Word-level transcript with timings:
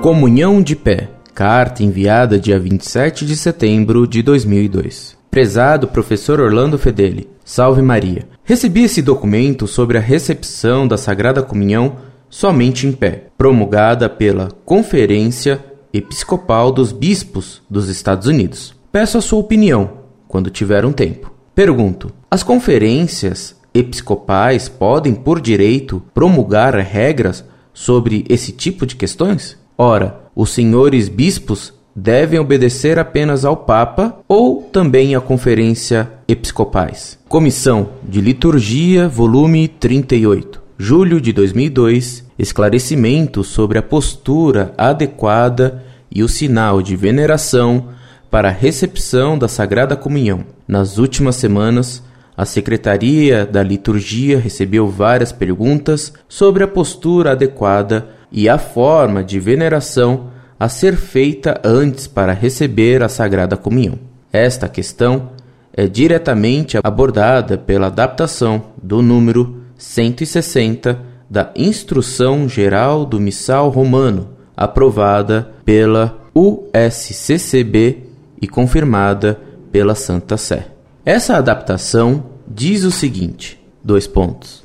Comunhão 0.00 0.62
de 0.62 0.74
Pé. 0.74 1.10
Carta 1.34 1.82
enviada 1.82 2.38
dia 2.38 2.58
27 2.58 3.26
de 3.26 3.36
setembro 3.36 4.06
de 4.06 4.22
2002. 4.22 5.14
Prezado 5.30 5.88
professor 5.88 6.40
Orlando 6.40 6.78
Fedeli, 6.78 7.28
salve 7.44 7.82
Maria. 7.82 8.26
Recebi 8.42 8.84
esse 8.84 9.02
documento 9.02 9.66
sobre 9.66 9.98
a 9.98 10.00
recepção 10.00 10.88
da 10.88 10.96
Sagrada 10.96 11.42
Comunhão 11.42 11.96
somente 12.30 12.86
em 12.86 12.92
pé, 12.92 13.26
promulgada 13.36 14.08
pela 14.08 14.48
Conferência 14.64 15.62
Episcopal 15.92 16.72
dos 16.72 16.92
Bispos 16.92 17.60
dos 17.68 17.90
Estados 17.90 18.26
Unidos. 18.26 18.74
Peço 18.90 19.18
a 19.18 19.20
sua 19.20 19.38
opinião 19.38 19.98
quando 20.26 20.48
tiver 20.48 20.86
um 20.86 20.92
tempo. 20.92 21.30
Pergunto: 21.54 22.10
as 22.30 22.42
conferências 22.42 23.54
episcopais 23.74 24.66
podem, 24.66 25.14
por 25.14 25.42
direito, 25.42 26.02
promulgar 26.14 26.74
regras 26.74 27.44
sobre 27.74 28.24
esse 28.30 28.50
tipo 28.50 28.86
de 28.86 28.96
questões? 28.96 29.59
Ora, 29.82 30.20
os 30.36 30.50
senhores 30.50 31.08
bispos 31.08 31.72
devem 31.96 32.38
obedecer 32.38 32.98
apenas 32.98 33.46
ao 33.46 33.56
Papa 33.56 34.20
ou 34.28 34.60
também 34.60 35.14
à 35.14 35.22
Conferência 35.22 36.06
Episcopais. 36.28 37.18
Comissão 37.26 37.88
de 38.06 38.20
Liturgia, 38.20 39.08
volume 39.08 39.68
38, 39.68 40.60
julho 40.76 41.18
de 41.18 41.32
2002, 41.32 42.26
esclarecimento 42.38 43.42
sobre 43.42 43.78
a 43.78 43.82
postura 43.82 44.74
adequada 44.76 45.82
e 46.14 46.22
o 46.22 46.28
sinal 46.28 46.82
de 46.82 46.94
veneração 46.94 47.88
para 48.30 48.48
a 48.48 48.52
recepção 48.52 49.38
da 49.38 49.48
Sagrada 49.48 49.96
Comunhão. 49.96 50.44
Nas 50.68 50.98
últimas 50.98 51.36
semanas, 51.36 52.02
a 52.40 52.46
Secretaria 52.46 53.44
da 53.44 53.62
Liturgia 53.62 54.38
recebeu 54.38 54.88
várias 54.88 55.30
perguntas 55.30 56.10
sobre 56.26 56.64
a 56.64 56.66
postura 56.68 57.32
adequada 57.32 58.08
e 58.32 58.48
a 58.48 58.56
forma 58.56 59.22
de 59.22 59.38
veneração 59.38 60.30
a 60.58 60.66
ser 60.66 60.96
feita 60.96 61.60
antes 61.62 62.06
para 62.06 62.32
receber 62.32 63.02
a 63.02 63.10
Sagrada 63.10 63.58
Comunhão. 63.58 63.98
Esta 64.32 64.70
questão 64.70 65.32
é 65.70 65.86
diretamente 65.86 66.78
abordada 66.82 67.58
pela 67.58 67.88
adaptação 67.88 68.62
do 68.82 69.02
número 69.02 69.56
160 69.76 70.98
da 71.28 71.50
Instrução 71.54 72.48
Geral 72.48 73.04
do 73.04 73.20
Missal 73.20 73.68
Romano, 73.68 74.30
aprovada 74.56 75.50
pela 75.62 76.18
USCCB 76.34 77.98
e 78.40 78.48
confirmada 78.48 79.38
pela 79.70 79.94
Santa 79.94 80.38
Sé. 80.38 80.68
Essa 81.04 81.36
adaptação 81.36 82.29
diz 82.50 82.82
o 82.82 82.90
seguinte: 82.90 83.58
dois 83.82 84.06
pontos. 84.06 84.64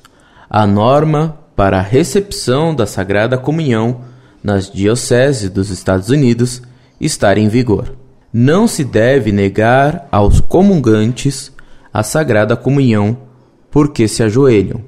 A 0.50 0.66
norma 0.66 1.38
para 1.56 1.78
a 1.78 1.82
recepção 1.82 2.74
da 2.74 2.86
Sagrada 2.86 3.38
Comunhão 3.38 4.02
nas 4.44 4.70
dioceses 4.72 5.50
dos 5.50 5.70
Estados 5.70 6.10
Unidos 6.10 6.62
estar 7.00 7.38
em 7.38 7.48
vigor. 7.48 7.96
Não 8.34 8.68
se 8.68 8.84
deve 8.84 9.32
negar 9.32 10.08
aos 10.12 10.42
comungantes 10.42 11.52
a 11.94 12.04
Sagrada 12.04 12.56
Comunhão 12.56 13.18
porque 13.72 14.08
se 14.08 14.24
ajoelham. 14.24 14.82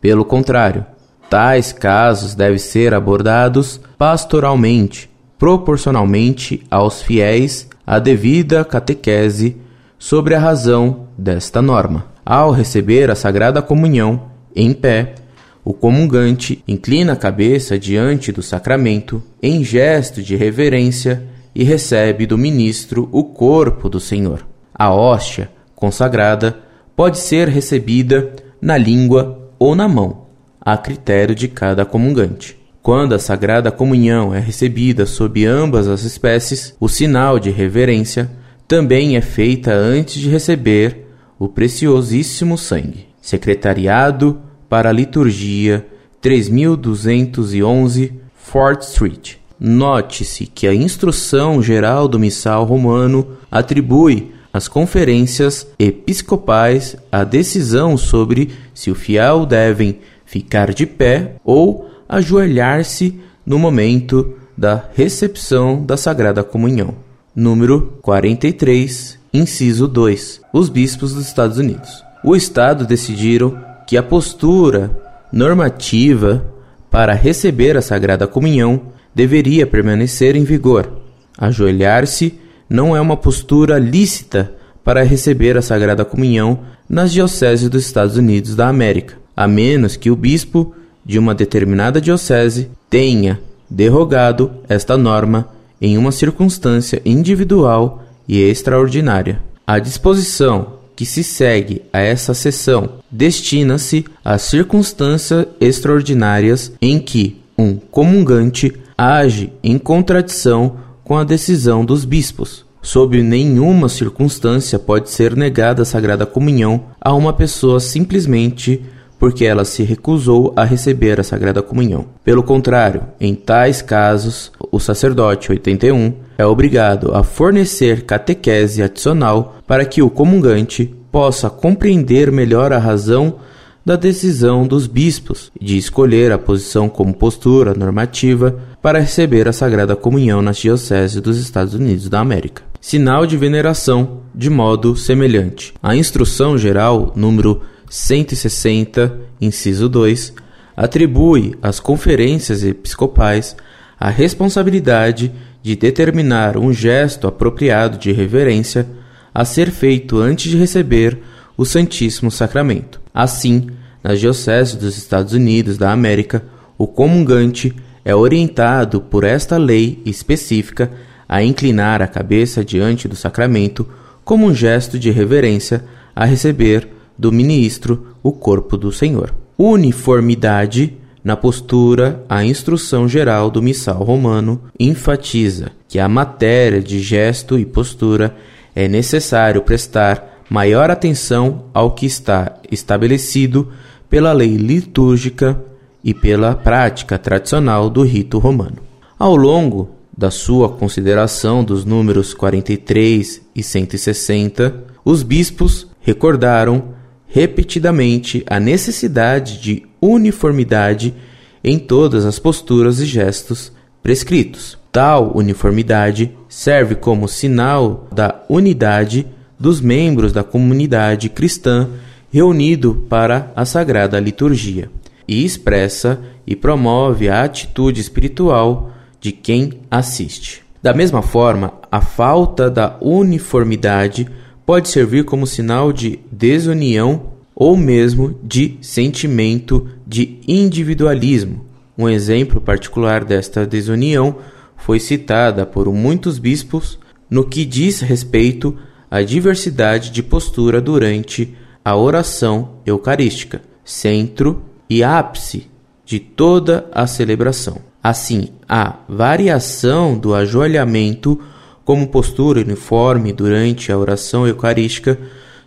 Pelo 0.00 0.24
contrário, 0.24 0.86
tais 1.28 1.72
casos 1.72 2.34
devem 2.34 2.58
ser 2.58 2.94
abordados 2.94 3.80
pastoralmente, 3.98 5.10
proporcionalmente 5.38 6.62
aos 6.70 7.02
fiéis 7.02 7.68
a 7.86 7.98
devida 7.98 8.64
catequese 8.64 9.56
sobre 9.98 10.34
a 10.34 10.38
razão 10.38 11.08
desta 11.16 11.60
norma. 11.60 12.13
Ao 12.24 12.50
receber 12.50 13.10
a 13.10 13.14
Sagrada 13.14 13.60
Comunhão 13.60 14.30
em 14.56 14.72
pé, 14.72 15.14
o 15.62 15.74
comungante 15.74 16.62
inclina 16.66 17.12
a 17.12 17.16
cabeça 17.16 17.78
diante 17.78 18.32
do 18.32 18.42
sacramento 18.42 19.22
em 19.42 19.62
gesto 19.62 20.22
de 20.22 20.34
reverência 20.34 21.22
e 21.54 21.62
recebe 21.64 22.24
do 22.24 22.38
ministro 22.38 23.08
o 23.12 23.24
corpo 23.24 23.88
do 23.88 24.00
Senhor. 24.00 24.46
A 24.74 24.92
hóstia 24.92 25.50
consagrada 25.74 26.56
pode 26.96 27.18
ser 27.18 27.48
recebida 27.48 28.32
na 28.60 28.78
língua 28.78 29.50
ou 29.58 29.74
na 29.74 29.86
mão, 29.86 30.26
a 30.60 30.76
critério 30.78 31.34
de 31.34 31.46
cada 31.46 31.84
comungante. 31.84 32.56
Quando 32.82 33.14
a 33.14 33.18
Sagrada 33.18 33.70
Comunhão 33.70 34.34
é 34.34 34.40
recebida 34.40 35.04
sob 35.04 35.44
ambas 35.44 35.88
as 35.88 36.04
espécies, 36.04 36.74
o 36.80 36.88
sinal 36.88 37.38
de 37.38 37.50
reverência 37.50 38.30
também 38.66 39.16
é 39.16 39.20
feita 39.20 39.72
antes 39.72 40.20
de 40.20 40.28
receber 40.28 41.03
o 41.38 41.48
preciosíssimo 41.48 42.56
sangue. 42.56 43.06
Secretariado 43.20 44.40
para 44.68 44.90
a 44.90 44.92
liturgia 44.92 45.86
3211 46.20 48.12
Fort 48.34 48.82
Street. 48.82 49.36
Note-se 49.58 50.46
que 50.46 50.66
a 50.66 50.74
instrução 50.74 51.62
geral 51.62 52.08
do 52.08 52.18
missal 52.18 52.64
romano 52.64 53.26
atribui 53.50 54.32
às 54.52 54.68
conferências 54.68 55.66
episcopais 55.78 56.96
a 57.10 57.24
decisão 57.24 57.96
sobre 57.96 58.50
se 58.72 58.90
o 58.90 58.94
fiel 58.94 59.46
devem 59.46 59.98
ficar 60.24 60.72
de 60.72 60.86
pé 60.86 61.36
ou 61.44 61.90
ajoelhar-se 62.08 63.20
no 63.44 63.58
momento 63.58 64.34
da 64.56 64.84
recepção 64.94 65.84
da 65.84 65.96
Sagrada 65.96 66.44
Comunhão. 66.44 66.94
Número 67.34 67.98
43, 68.02 69.18
inciso 69.34 69.88
2. 69.88 70.42
Os 70.52 70.68
bispos 70.68 71.12
dos 71.12 71.26
Estados 71.26 71.58
Unidos. 71.58 72.04
O 72.22 72.36
Estado 72.36 72.86
decidiram 72.86 73.58
que 73.84 73.96
a 73.96 74.02
postura 74.02 74.96
normativa 75.32 76.46
para 76.88 77.12
receber 77.12 77.76
a 77.76 77.82
Sagrada 77.82 78.28
Comunhão 78.28 78.80
deveria 79.12 79.66
permanecer 79.66 80.36
em 80.36 80.44
vigor. 80.44 80.88
Ajoelhar-se 81.36 82.38
não 82.70 82.96
é 82.96 83.00
uma 83.00 83.16
postura 83.16 83.76
lícita 83.76 84.52
para 84.84 85.02
receber 85.02 85.56
a 85.56 85.62
Sagrada 85.62 86.04
Comunhão 86.04 86.60
nas 86.88 87.12
dioceses 87.12 87.68
dos 87.68 87.84
Estados 87.84 88.16
Unidos 88.16 88.54
da 88.54 88.68
América, 88.68 89.16
a 89.36 89.48
menos 89.48 89.96
que 89.96 90.10
o 90.10 90.16
bispo 90.16 90.72
de 91.04 91.18
uma 91.18 91.34
determinada 91.34 92.00
diocese 92.00 92.70
tenha 92.88 93.40
derrogado 93.68 94.52
esta 94.68 94.96
norma 94.96 95.48
em 95.80 95.98
uma 95.98 96.12
circunstância 96.12 97.02
individual 97.04 98.04
e 98.28 98.40
extraordinária. 98.40 99.40
A 99.66 99.78
disposição 99.78 100.74
que 100.96 101.04
se 101.04 101.24
segue 101.24 101.82
a 101.92 101.98
essa 101.98 102.34
sessão 102.34 102.94
destina-se 103.10 104.04
às 104.24 104.42
circunstâncias 104.42 105.46
extraordinárias 105.60 106.72
em 106.80 106.98
que 106.98 107.40
um 107.58 107.76
comungante 107.76 108.72
age 108.96 109.52
em 109.62 109.78
contradição 109.78 110.76
com 111.02 111.16
a 111.16 111.24
decisão 111.24 111.84
dos 111.84 112.04
bispos. 112.04 112.64
Sob 112.80 113.22
nenhuma 113.22 113.88
circunstância 113.88 114.78
pode 114.78 115.08
ser 115.08 115.34
negada 115.34 115.82
a 115.82 115.84
Sagrada 115.86 116.26
Comunhão 116.26 116.84
a 117.00 117.14
uma 117.14 117.32
pessoa 117.32 117.80
simplesmente 117.80 118.82
porque 119.24 119.46
ela 119.46 119.64
se 119.64 119.82
recusou 119.82 120.52
a 120.54 120.64
receber 120.64 121.18
a 121.18 121.22
Sagrada 121.22 121.62
Comunhão. 121.62 122.04
Pelo 122.22 122.42
contrário, 122.42 123.04
em 123.18 123.34
tais 123.34 123.80
casos, 123.80 124.52
o 124.70 124.78
sacerdote 124.78 125.50
81 125.50 126.12
é 126.36 126.44
obrigado 126.44 127.10
a 127.14 127.22
fornecer 127.22 128.04
catequese 128.04 128.82
adicional 128.82 129.56
para 129.66 129.86
que 129.86 130.02
o 130.02 130.10
comungante 130.10 130.94
possa 131.10 131.48
compreender 131.48 132.30
melhor 132.30 132.70
a 132.70 132.76
razão 132.76 133.36
da 133.82 133.96
decisão 133.96 134.66
dos 134.66 134.86
bispos 134.86 135.50
de 135.58 135.78
escolher 135.78 136.30
a 136.30 136.36
posição 136.36 136.86
como 136.90 137.14
postura 137.14 137.72
normativa 137.72 138.54
para 138.82 139.00
receber 139.00 139.48
a 139.48 139.54
Sagrada 139.54 139.96
Comunhão 139.96 140.42
nas 140.42 140.58
dioceses 140.58 141.18
dos 141.22 141.38
Estados 141.38 141.72
Unidos 141.72 142.10
da 142.10 142.20
América. 142.20 142.62
Sinal 142.78 143.24
de 143.24 143.38
veneração 143.38 144.18
de 144.34 144.50
modo 144.50 144.94
semelhante. 144.94 145.72
A 145.82 145.96
Instrução 145.96 146.58
Geral 146.58 147.10
número 147.16 147.62
160, 147.94 149.20
inciso 149.40 149.88
2, 149.88 150.34
atribui 150.76 151.54
às 151.62 151.78
conferências 151.78 152.64
episcopais 152.64 153.56
a 153.98 154.10
responsabilidade 154.10 155.32
de 155.62 155.76
determinar 155.76 156.56
um 156.56 156.72
gesto 156.72 157.28
apropriado 157.28 157.96
de 157.96 158.10
reverência 158.10 158.84
a 159.32 159.44
ser 159.44 159.70
feito 159.70 160.18
antes 160.18 160.50
de 160.50 160.58
receber 160.58 161.20
o 161.56 161.64
Santíssimo 161.64 162.32
Sacramento. 162.32 163.00
Assim, 163.14 163.68
nas 164.02 164.18
dioceses 164.18 164.74
dos 164.74 164.98
Estados 164.98 165.32
Unidos 165.32 165.78
da 165.78 165.92
América, 165.92 166.42
o 166.76 166.88
comungante 166.88 167.72
é 168.04 168.12
orientado 168.12 169.00
por 169.00 169.22
esta 169.22 169.56
lei 169.56 170.02
específica 170.04 170.90
a 171.28 171.44
inclinar 171.44 172.02
a 172.02 172.08
cabeça 172.08 172.64
diante 172.64 173.06
do 173.06 173.14
sacramento 173.14 173.88
como 174.24 174.46
um 174.46 174.54
gesto 174.54 174.98
de 174.98 175.12
reverência 175.12 175.84
a 176.14 176.24
receber 176.24 176.93
do 177.18 177.32
ministro 177.32 178.14
o 178.22 178.32
corpo 178.32 178.76
do 178.76 178.90
Senhor. 178.90 179.34
Uniformidade 179.56 180.96
na 181.24 181.36
postura, 181.36 182.22
a 182.28 182.44
instrução 182.44 183.08
geral 183.08 183.50
do 183.50 183.62
missal 183.62 184.04
romano 184.04 184.60
enfatiza 184.78 185.72
que 185.88 185.98
a 185.98 186.06
matéria 186.06 186.82
de 186.82 187.00
gesto 187.00 187.58
e 187.58 187.64
postura 187.64 188.36
é 188.74 188.86
necessário 188.86 189.62
prestar 189.62 190.42
maior 190.50 190.90
atenção 190.90 191.64
ao 191.72 191.92
que 191.92 192.04
está 192.04 192.56
estabelecido 192.70 193.70
pela 194.10 194.32
lei 194.32 194.56
litúrgica 194.56 195.58
e 196.02 196.12
pela 196.12 196.54
prática 196.54 197.18
tradicional 197.18 197.88
do 197.88 198.02
rito 198.02 198.38
romano. 198.38 198.76
Ao 199.18 199.34
longo 199.34 199.90
da 200.16 200.30
sua 200.30 200.68
consideração 200.68 201.64
dos 201.64 201.86
números 201.86 202.34
43 202.34 203.40
e 203.54 203.62
160, 203.62 204.74
os 205.02 205.22
bispos 205.22 205.88
recordaram 206.00 206.94
repetidamente 207.26 208.44
a 208.46 208.60
necessidade 208.60 209.60
de 209.60 209.86
uniformidade 210.00 211.14
em 211.62 211.78
todas 211.78 212.24
as 212.24 212.38
posturas 212.38 213.00
e 213.00 213.06
gestos 213.06 213.72
prescritos. 214.02 214.78
Tal 214.92 215.36
uniformidade 215.36 216.36
serve 216.48 216.94
como 216.94 217.26
sinal 217.26 218.06
da 218.12 218.42
unidade 218.48 219.26
dos 219.58 219.80
membros 219.80 220.32
da 220.32 220.44
comunidade 220.44 221.28
cristã 221.28 221.88
reunido 222.30 223.06
para 223.08 223.52
a 223.56 223.64
sagrada 223.64 224.20
liturgia 224.20 224.90
e 225.26 225.44
expressa 225.44 226.20
e 226.46 226.54
promove 226.54 227.28
a 227.28 227.44
atitude 227.44 228.00
espiritual 228.00 228.92
de 229.20 229.32
quem 229.32 229.80
assiste. 229.90 230.62
Da 230.82 230.92
mesma 230.92 231.22
forma, 231.22 231.72
a 231.90 232.00
falta 232.00 232.68
da 232.68 232.98
uniformidade 233.00 234.28
pode 234.66 234.88
servir 234.88 235.24
como 235.24 235.46
sinal 235.46 235.92
de 235.92 236.18
desunião 236.30 237.34
ou 237.54 237.76
mesmo 237.76 238.38
de 238.42 238.76
sentimento 238.80 239.88
de 240.06 240.38
individualismo. 240.46 241.64
Um 241.96 242.08
exemplo 242.08 242.60
particular 242.60 243.24
desta 243.24 243.66
desunião 243.66 244.36
foi 244.76 244.98
citada 244.98 245.64
por 245.64 245.90
muitos 245.92 246.38
bispos 246.38 246.98
no 247.30 247.44
que 247.44 247.64
diz 247.64 248.00
respeito 248.00 248.76
à 249.10 249.22
diversidade 249.22 250.10
de 250.10 250.22
postura 250.22 250.80
durante 250.80 251.56
a 251.84 251.96
oração 251.96 252.80
eucarística, 252.84 253.62
centro 253.84 254.62
e 254.88 255.04
ápice 255.04 255.68
de 256.04 256.18
toda 256.18 256.88
a 256.92 257.06
celebração. 257.06 257.78
Assim, 258.02 258.48
a 258.68 258.96
variação 259.08 260.18
do 260.18 260.34
ajoelhamento 260.34 261.40
como 261.84 262.08
postura 262.08 262.60
uniforme 262.60 263.32
durante 263.32 263.92
a 263.92 263.98
oração 263.98 264.46
eucarística 264.46 265.18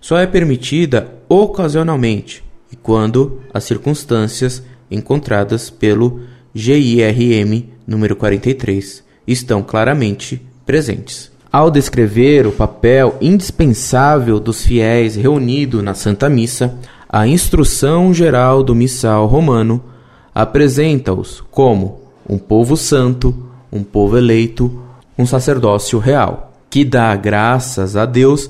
só 0.01 0.17
é 0.17 0.25
permitida 0.25 1.15
ocasionalmente 1.29 2.43
e 2.71 2.75
quando 2.75 3.41
as 3.53 3.63
circunstâncias 3.63 4.63
encontradas 4.89 5.69
pelo 5.69 6.21
GIRM 6.53 7.69
número 7.85 8.15
43 8.15 9.03
estão 9.27 9.61
claramente 9.61 10.41
presentes. 10.65 11.31
Ao 11.51 11.71
descrever 11.71 12.45
o 12.45 12.51
papel 12.51 13.15
indispensável 13.21 14.39
dos 14.39 14.65
fiéis 14.65 15.15
reunidos 15.15 15.81
na 15.81 15.93
Santa 15.93 16.29
Missa, 16.29 16.77
a 17.09 17.27
instrução 17.27 18.13
geral 18.13 18.61
do 18.61 18.75
missal 18.75 19.25
romano 19.27 19.81
apresenta-os 20.35 21.41
como 21.49 22.01
um 22.27 22.37
povo 22.37 22.75
santo, 22.75 23.33
um 23.71 23.81
povo 23.81 24.17
eleito, 24.17 24.86
um 25.17 25.25
sacerdócio 25.25 25.99
real, 25.99 26.53
que 26.69 26.85
dá 26.85 27.15
graças 27.15 27.95
a 27.95 28.05
Deus 28.05 28.49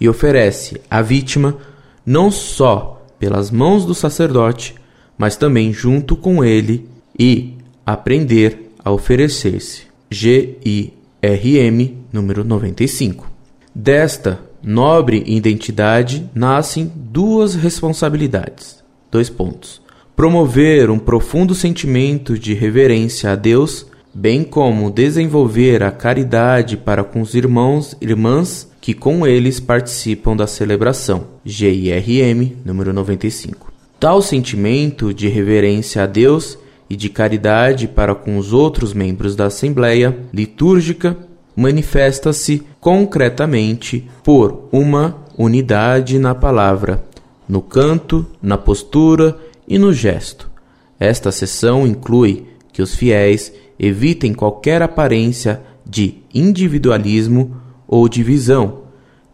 e 0.00 0.08
oferece 0.08 0.80
a 0.90 1.02
vítima 1.02 1.56
não 2.04 2.30
só 2.30 3.04
pelas 3.18 3.50
mãos 3.50 3.84
do 3.84 3.94
sacerdote, 3.94 4.74
mas 5.18 5.36
também 5.36 5.72
junto 5.72 6.14
com 6.16 6.44
ele 6.44 6.88
e 7.18 7.54
aprender 7.84 8.72
a 8.84 8.90
oferecer-se. 8.90 9.86
G-I-R-M, 10.10 11.98
número 12.12 12.44
95. 12.44 13.30
Desta 13.74 14.40
nobre 14.62 15.22
identidade 15.26 16.30
nascem 16.34 16.90
duas 16.94 17.54
responsabilidades. 17.54 18.82
Dois 19.10 19.28
pontos. 19.28 19.82
Promover 20.14 20.90
um 20.90 20.98
profundo 20.98 21.54
sentimento 21.54 22.38
de 22.38 22.54
reverência 22.54 23.32
a 23.32 23.34
Deus, 23.34 23.86
bem 24.18 24.42
como 24.42 24.90
desenvolver 24.90 25.82
a 25.82 25.90
caridade 25.90 26.74
para 26.74 27.04
com 27.04 27.20
os 27.20 27.34
irmãos 27.34 27.94
e 28.00 28.06
irmãs 28.06 28.66
que 28.80 28.94
com 28.94 29.26
eles 29.26 29.60
participam 29.60 30.34
da 30.34 30.46
celebração. 30.46 31.24
GIRM, 31.44 32.56
número 32.64 32.94
95. 32.94 33.70
Tal 34.00 34.22
sentimento 34.22 35.12
de 35.12 35.28
reverência 35.28 36.02
a 36.02 36.06
Deus 36.06 36.58
e 36.88 36.96
de 36.96 37.10
caridade 37.10 37.86
para 37.86 38.14
com 38.14 38.38
os 38.38 38.54
outros 38.54 38.94
membros 38.94 39.36
da 39.36 39.46
Assembleia 39.46 40.16
litúrgica 40.32 41.14
manifesta-se 41.54 42.62
concretamente 42.80 44.08
por 44.24 44.66
uma 44.72 45.26
unidade 45.36 46.18
na 46.18 46.34
palavra, 46.34 47.04
no 47.46 47.60
canto, 47.60 48.24
na 48.40 48.56
postura 48.56 49.36
e 49.68 49.78
no 49.78 49.92
gesto. 49.92 50.50
Esta 50.98 51.30
sessão 51.30 51.86
inclui 51.86 52.55
que 52.76 52.82
os 52.82 52.94
fiéis 52.94 53.54
evitem 53.78 54.34
qualquer 54.34 54.82
aparência 54.82 55.62
de 55.82 56.16
individualismo 56.34 57.56
ou 57.88 58.06
divisão, 58.06 58.82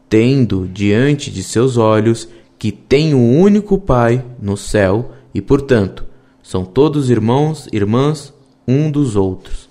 tendo 0.09 0.69
diante 0.73 1.29
de 1.29 1.43
seus 1.43 1.77
olhos 1.77 2.29
que 2.57 2.71
tem 2.71 3.13
um 3.13 3.41
único 3.41 3.77
Pai 3.79 4.25
no 4.41 4.57
céu 4.57 5.11
e, 5.35 5.41
portanto, 5.43 6.05
são 6.41 6.65
todos 6.65 7.11
irmãos, 7.11 7.69
irmãs 7.73 8.33
um 8.67 8.89
dos 8.89 9.17
outros. 9.17 9.69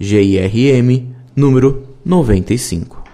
GIRM 0.00 1.14
número 1.36 1.86
95. 2.06 3.04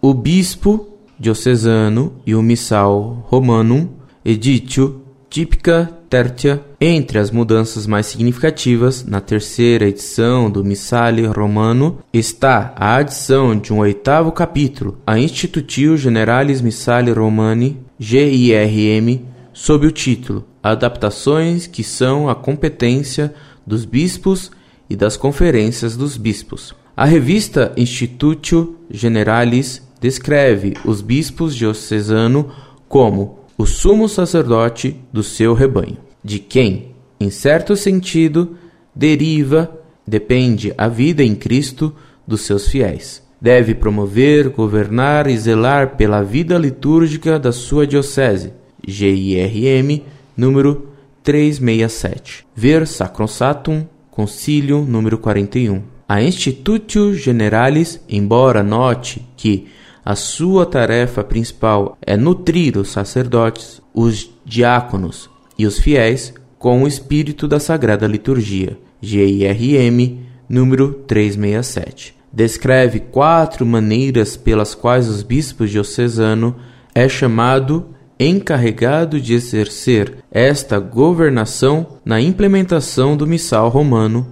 O 0.00 0.14
bispo 0.14 0.88
diocesano 1.20 2.14
e 2.24 2.34
o 2.34 2.40
missal 2.40 3.26
romanum 3.28 3.90
editio 4.24 5.02
típica 5.28 5.92
tertia 6.14 6.64
entre 6.80 7.18
as 7.18 7.32
mudanças 7.32 7.88
mais 7.88 8.06
significativas 8.06 9.04
na 9.04 9.20
terceira 9.20 9.88
edição 9.88 10.48
do 10.48 10.62
Missale 10.62 11.26
Romano 11.26 11.98
está 12.12 12.72
a 12.76 12.94
adição 12.94 13.58
de 13.58 13.72
um 13.72 13.80
oitavo 13.80 14.30
capítulo 14.30 14.96
a 15.04 15.18
Institutio 15.18 15.96
Generalis 15.96 16.60
Missale 16.60 17.10
Romani 17.10 17.80
GIRM 17.98 19.24
sob 19.52 19.88
o 19.88 19.90
título 19.90 20.44
Adaptações 20.62 21.66
que 21.66 21.82
são 21.82 22.28
a 22.28 22.34
competência 22.36 23.34
dos 23.66 23.84
bispos 23.84 24.52
e 24.88 24.94
das 24.94 25.16
conferências 25.16 25.96
dos 25.96 26.16
bispos. 26.16 26.76
A 26.96 27.04
revista 27.04 27.72
Institutio 27.76 28.76
Generalis 28.88 29.82
descreve 30.00 30.74
os 30.84 31.02
bispos 31.02 31.56
diocesano 31.56 32.52
como 32.88 33.40
o 33.56 33.66
sumo 33.66 34.08
sacerdote 34.08 34.96
do 35.12 35.22
seu 35.22 35.54
rebanho, 35.54 36.03
de 36.24 36.38
quem, 36.38 36.94
em 37.20 37.28
certo 37.28 37.76
sentido, 37.76 38.56
deriva, 38.94 39.70
depende 40.06 40.72
a 40.78 40.88
vida 40.88 41.22
em 41.22 41.34
Cristo 41.34 41.94
dos 42.26 42.40
seus 42.40 42.66
fiéis. 42.66 43.22
Deve 43.40 43.74
promover, 43.74 44.48
governar 44.48 45.26
e 45.26 45.36
zelar 45.36 45.96
pela 45.96 46.22
vida 46.22 46.56
litúrgica 46.56 47.38
da 47.38 47.52
sua 47.52 47.86
diocese. 47.86 48.54
GIRM, 48.86 50.02
número 50.34 50.88
367. 51.22 52.46
Ver 52.54 52.86
Sacrosatum, 52.86 53.86
Concílio 54.10 54.82
número 54.82 55.18
41. 55.18 55.82
A 56.08 56.22
Institutio 56.22 57.12
Generalis, 57.14 58.00
embora 58.08 58.62
note 58.62 59.26
que 59.36 59.66
a 60.04 60.14
sua 60.14 60.64
tarefa 60.64 61.24
principal 61.24 61.98
é 62.00 62.16
nutrir 62.16 62.78
os 62.78 62.90
sacerdotes, 62.90 63.82
os 63.92 64.30
diáconos 64.44 65.28
e 65.58 65.66
os 65.66 65.78
fiéis 65.78 66.34
com 66.58 66.82
o 66.82 66.88
espírito 66.88 67.46
da 67.46 67.60
Sagrada 67.60 68.06
Liturgia, 68.06 68.78
GIRM, 69.00 70.20
número 70.48 70.94
367. 71.06 72.14
Descreve 72.32 73.00
quatro 73.00 73.64
maneiras 73.64 74.36
pelas 74.36 74.74
quais 74.74 75.08
os 75.08 75.22
bispos 75.22 75.70
diocesano 75.70 76.56
é 76.94 77.08
chamado 77.08 77.94
encarregado 78.18 79.20
de 79.20 79.34
exercer 79.34 80.16
esta 80.30 80.78
governação 80.78 81.98
na 82.04 82.20
implementação 82.20 83.16
do 83.16 83.26
missal 83.26 83.68
romano, 83.68 84.26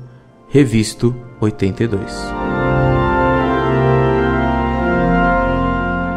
revisto 0.49 1.15
82. 1.41 2.62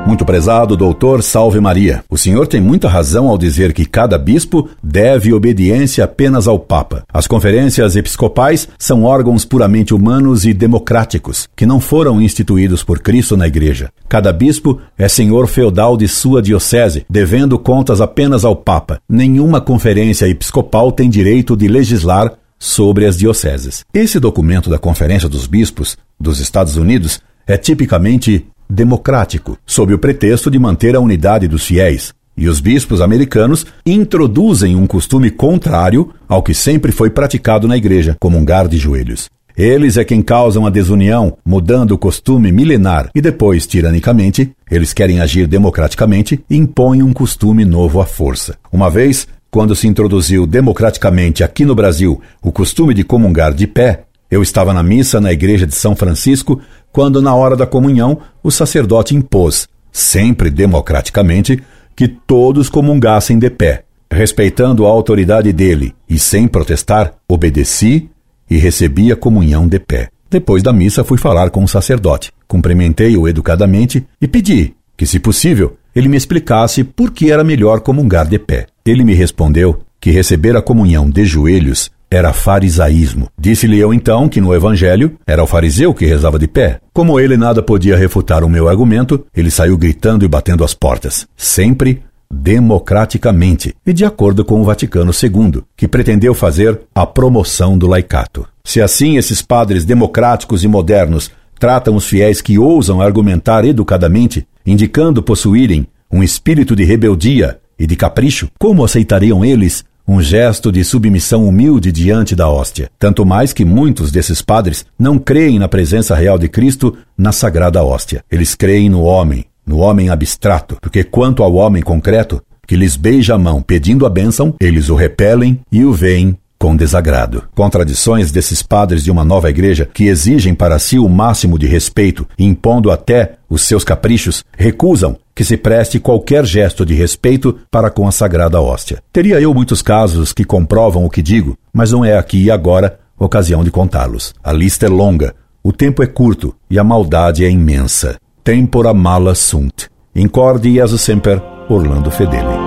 Muito 0.05 0.23
prezado 0.23 0.77
doutor 0.77 1.23
Salve 1.23 1.59
Maria, 1.59 2.03
o 2.11 2.15
senhor 2.15 2.45
tem 2.45 2.61
muita 2.61 2.87
razão 2.87 3.27
ao 3.27 3.39
dizer 3.39 3.73
que 3.73 3.87
cada 3.87 4.19
bispo 4.19 4.69
deve 4.83 5.33
obediência 5.33 6.03
apenas 6.03 6.47
ao 6.47 6.59
Papa. 6.59 7.03
As 7.11 7.25
conferências 7.25 7.95
episcopais 7.95 8.67
são 8.77 9.03
órgãos 9.03 9.45
puramente 9.45 9.95
humanos 9.95 10.45
e 10.45 10.53
democráticos, 10.53 11.47
que 11.55 11.65
não 11.65 11.79
foram 11.79 12.21
instituídos 12.21 12.83
por 12.83 12.99
Cristo 12.99 13.35
na 13.35 13.47
Igreja. 13.47 13.89
Cada 14.07 14.31
bispo 14.31 14.79
é 14.95 15.07
senhor 15.07 15.47
feudal 15.47 15.97
de 15.97 16.07
sua 16.07 16.39
diocese, 16.39 17.03
devendo 17.09 17.57
contas 17.57 17.99
apenas 17.99 18.45
ao 18.45 18.55
Papa. 18.55 18.99
Nenhuma 19.09 19.59
conferência 19.59 20.27
episcopal 20.27 20.91
tem 20.91 21.09
direito 21.09 21.57
de 21.57 21.67
legislar 21.67 22.31
sobre 22.59 23.07
as 23.07 23.17
dioceses. 23.17 23.83
Esse 23.91 24.19
documento 24.19 24.69
da 24.69 24.77
Conferência 24.77 25.27
dos 25.27 25.47
Bispos 25.47 25.97
dos 26.19 26.39
Estados 26.39 26.77
Unidos 26.77 27.19
é 27.47 27.57
tipicamente 27.57 28.45
democrático, 28.69 29.57
sob 29.65 29.93
o 29.93 29.99
pretexto 29.99 30.49
de 30.49 30.59
manter 30.59 30.95
a 30.95 30.99
unidade 30.99 31.47
dos 31.47 31.65
fiéis. 31.65 32.13
E 32.37 32.49
os 32.49 32.59
bispos 32.59 32.99
americanos 32.99 33.65
introduzem 33.85 34.75
um 34.75 34.85
costume 34.85 35.29
contrário 35.29 36.13
ao 36.27 36.43
que 36.43 36.53
sempre 36.53 36.91
foi 36.91 37.09
praticado 37.09 37.67
na 37.67 37.77
igreja, 37.77 38.17
comungar 38.19 38.67
de 38.67 38.77
joelhos. 38.77 39.29
Eles 39.57 39.95
é 39.95 40.03
quem 40.03 40.21
causam 40.21 40.65
a 40.65 40.69
desunião, 40.69 41.37
mudando 41.45 41.91
o 41.91 41.97
costume 41.97 42.51
milenar 42.51 43.09
e 43.15 43.21
depois, 43.21 43.65
tiranicamente, 43.65 44.51
eles 44.69 44.91
querem 44.91 45.21
agir 45.21 45.47
democraticamente 45.47 46.43
e 46.49 46.57
impõem 46.57 47.01
um 47.01 47.13
costume 47.13 47.63
novo 47.63 48.01
à 48.01 48.05
força. 48.05 48.57
Uma 48.69 48.89
vez, 48.89 49.25
quando 49.49 49.73
se 49.73 49.87
introduziu 49.87 50.45
democraticamente 50.45 51.41
aqui 51.41 51.63
no 51.63 51.73
Brasil 51.73 52.21
o 52.41 52.51
costume 52.51 52.93
de 52.93 53.05
comungar 53.05 53.53
de 53.53 53.65
pé, 53.65 54.03
eu 54.29 54.43
estava 54.43 54.73
na 54.73 54.83
missa 54.83 55.21
na 55.21 55.31
igreja 55.31 55.65
de 55.65 55.73
São 55.73 55.95
Francisco 55.95 56.59
quando, 56.95 57.21
na 57.21 57.35
hora 57.35 57.57
da 57.57 57.67
comunhão, 57.67 58.19
o 58.41 58.49
sacerdote 58.49 59.13
impôs, 59.13 59.67
sempre 59.91 60.49
democraticamente, 60.49 61.61
que 61.93 62.07
todos 62.07 62.69
comungassem 62.69 63.37
de 63.37 63.49
pé. 63.49 63.83
Respeitando 64.09 64.85
a 64.85 64.89
autoridade 64.89 65.51
dele 65.51 65.93
e 66.09 66.17
sem 66.17 66.47
protestar, 66.47 67.11
obedeci 67.27 68.09
e 68.49 68.55
recebi 68.55 69.11
a 69.11 69.15
comunhão 69.17 69.67
de 69.67 69.77
pé. 69.77 70.07
Depois 70.29 70.63
da 70.63 70.71
missa, 70.71 71.03
fui 71.03 71.17
falar 71.17 71.49
com 71.49 71.65
o 71.65 71.67
sacerdote. 71.67 72.31
Cumprimentei-o 72.47 73.27
educadamente 73.27 74.07
e 74.21 74.25
pedi 74.25 74.73
que, 74.95 75.05
se 75.05 75.19
possível, 75.19 75.75
ele 75.93 76.07
me 76.07 76.15
explicasse 76.15 76.81
por 76.81 77.11
que 77.11 77.29
era 77.29 77.43
melhor 77.43 77.81
comungar 77.81 78.25
de 78.25 78.39
pé. 78.39 78.67
Ele 78.85 79.03
me 79.03 79.13
respondeu 79.13 79.81
que 79.99 80.11
receber 80.11 80.55
a 80.55 80.61
comunhão 80.61 81.09
de 81.09 81.25
joelhos 81.25 81.91
era 82.15 82.31
farisaísmo. 82.31 83.27
Disse-lhe 83.37 83.77
eu 83.77 83.93
então 83.93 84.29
que 84.29 84.39
no 84.39 84.55
Evangelho 84.55 85.17
era 85.27 85.43
o 85.43 85.47
fariseu 85.47 85.93
que 85.93 86.05
rezava 86.05 86.39
de 86.39 86.47
pé. 86.47 86.79
Como 86.93 87.19
ele 87.19 87.35
nada 87.35 87.61
podia 87.61 87.97
refutar 87.97 88.41
o 88.41 88.49
meu 88.49 88.69
argumento, 88.69 89.25
ele 89.35 89.51
saiu 89.51 89.77
gritando 89.77 90.23
e 90.23 90.27
batendo 90.27 90.63
as 90.63 90.73
portas. 90.73 91.27
Sempre 91.35 92.01
democraticamente 92.31 93.75
e 93.85 93.91
de 93.91 94.05
acordo 94.05 94.45
com 94.45 94.61
o 94.61 94.63
Vaticano 94.63 95.11
II, 95.11 95.61
que 95.75 95.89
pretendeu 95.89 96.33
fazer 96.33 96.79
a 96.95 97.05
promoção 97.05 97.77
do 97.77 97.85
laicato. 97.85 98.47
Se 98.63 98.81
assim 98.81 99.17
esses 99.17 99.41
padres 99.41 99.83
democráticos 99.83 100.63
e 100.63 100.69
modernos 100.69 101.29
tratam 101.59 101.95
os 101.95 102.05
fiéis 102.05 102.41
que 102.41 102.57
ousam 102.57 103.01
argumentar 103.01 103.65
educadamente, 103.65 104.47
indicando 104.65 105.21
possuírem 105.21 105.85
um 106.09 106.23
espírito 106.23 106.75
de 106.75 106.85
rebeldia 106.85 107.59
e 107.77 107.85
de 107.85 107.95
capricho, 107.97 108.47
como 108.57 108.85
aceitariam 108.85 109.43
eles 109.43 109.83
um 110.07 110.21
gesto 110.21 110.71
de 110.71 110.83
submissão 110.83 111.47
humilde 111.47 111.91
diante 111.91 112.35
da 112.35 112.49
hóstia? 112.49 112.89
Tanto 112.99 113.25
mais 113.25 113.53
que 113.53 113.65
muitos 113.65 114.11
desses 114.11 114.41
padres 114.41 114.85
não 114.97 115.17
creem 115.17 115.59
na 115.59 115.67
presença 115.67 116.15
real 116.15 116.37
de 116.37 116.47
Cristo 116.47 116.95
na 117.17 117.31
sagrada 117.31 117.83
hóstia. 117.83 118.23
Eles 118.31 118.55
creem 118.55 118.89
no 118.89 119.01
homem, 119.01 119.45
no 119.65 119.79
homem 119.79 120.09
abstrato, 120.09 120.77
porque 120.81 121.03
quanto 121.03 121.43
ao 121.43 121.53
homem 121.55 121.81
concreto, 121.81 122.41
que 122.67 122.75
lhes 122.75 122.95
beija 122.95 123.35
a 123.35 123.37
mão 123.37 123.61
pedindo 123.61 124.05
a 124.05 124.09
bênção, 124.09 124.55
eles 124.59 124.89
o 124.89 124.95
repelem 124.95 125.59
e 125.71 125.83
o 125.83 125.93
veem 125.93 126.37
com 126.57 126.75
desagrado. 126.75 127.43
Contradições 127.53 128.31
desses 128.31 128.63
padres 128.63 129.03
de 129.03 129.11
uma 129.11 129.23
nova 129.23 129.49
igreja 129.49 129.87
que 129.93 130.05
exigem 130.05 130.55
para 130.55 130.79
si 130.79 130.97
o 130.97 131.07
máximo 131.09 131.59
de 131.59 131.67
respeito, 131.67 132.27
impondo 132.39 132.89
até 132.89 133.33
os 133.49 133.61
seus 133.61 133.83
caprichos, 133.83 134.43
recusam 134.57 135.17
que 135.35 135.43
se 135.43 135.57
preste 135.57 135.99
qualquer 135.99 136.45
gesto 136.45 136.85
de 136.85 136.93
respeito 136.93 137.59
para 137.69 137.89
com 137.89 138.07
a 138.07 138.11
sagrada 138.11 138.61
hóstia. 138.61 139.03
Teria 139.11 139.41
eu 139.41 139.53
muitos 139.53 139.81
casos 139.81 140.31
que 140.31 140.45
comprovam 140.45 141.03
o 141.03 141.09
que 141.09 141.21
digo, 141.21 141.57
mas 141.73 141.91
não 141.91 142.05
é 142.05 142.17
aqui 142.17 142.43
e 142.43 142.49
agora 142.49 142.97
ocasião 143.19 143.63
de 143.63 143.71
contá-los. 143.71 144.33
A 144.43 144.51
lista 144.53 144.85
é 144.85 144.89
longa, 144.89 145.35
o 145.61 145.73
tempo 145.73 146.01
é 146.01 146.07
curto 146.07 146.55
e 146.69 146.79
a 146.79 146.83
maldade 146.83 147.43
é 147.43 147.49
imensa 147.49 148.17
tempora 148.45 148.93
mala 148.93 149.33
sunt. 149.33 149.89
Incorde 150.13 150.71
Jesus 150.71 151.01
Semper, 151.01 151.41
Orlando 151.67 152.11
Fedeli. 152.11 152.64